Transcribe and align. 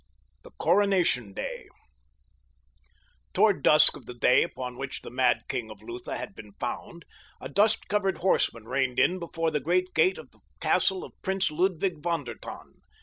THE 0.41 0.49
CORONATION 0.59 1.33
DAY 1.35 1.67
Toward 3.33 3.61
dusk 3.61 3.95
of 3.95 4.07
the 4.07 4.15
day 4.15 4.41
upon 4.41 4.75
which 4.75 5.03
the 5.03 5.11
mad 5.11 5.43
king 5.47 5.69
of 5.69 5.83
Lutha 5.83 6.17
had 6.17 6.33
been 6.33 6.53
found, 6.53 7.05
a 7.39 7.47
dust 7.47 7.87
covered 7.87 8.17
horseman 8.17 8.63
reined 8.67 8.97
in 8.97 9.19
before 9.19 9.51
the 9.51 9.59
great 9.59 9.93
gate 9.93 10.17
of 10.17 10.31
the 10.31 10.39
castle 10.59 11.03
of 11.03 11.13
Prince 11.21 11.51
Ludwig 11.51 12.01
von 12.01 12.23
der 12.23 12.33
Tann. 12.33 12.81